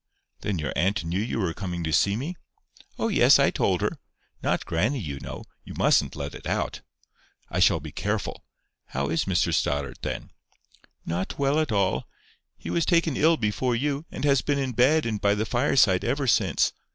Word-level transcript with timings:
"Then 0.39 0.57
your 0.57 0.73
aunt 0.75 1.03
knew 1.05 1.19
you 1.21 1.39
were 1.39 1.53
coming 1.53 1.83
to 1.83 1.93
see 1.93 2.15
me?" 2.15 2.35
"Oh, 2.97 3.07
yes, 3.07 3.37
I 3.37 3.51
told 3.51 3.81
her. 3.81 3.99
Not 4.41 4.65
grannie, 4.65 4.97
you 4.97 5.19
know.—You 5.19 5.75
mustn't 5.75 6.15
let 6.15 6.33
it 6.33 6.47
out." 6.47 6.81
"I 7.51 7.59
shall 7.59 7.79
be 7.79 7.91
careful. 7.91 8.43
How 8.97 9.09
is 9.09 9.25
Mr 9.25 9.53
Stoddart, 9.53 10.01
then?" 10.01 10.31
"Not 11.05 11.37
well 11.37 11.59
at 11.59 11.71
all. 11.71 12.07
He 12.57 12.71
was 12.71 12.83
taken 12.87 13.15
ill 13.15 13.37
before 13.37 13.75
you, 13.75 14.07
and 14.09 14.25
has 14.25 14.41
been 14.41 14.57
in 14.57 14.71
bed 14.71 15.05
and 15.05 15.21
by 15.21 15.35
the 15.35 15.45
fireside 15.45 16.03
ever 16.03 16.25
since. 16.25 16.73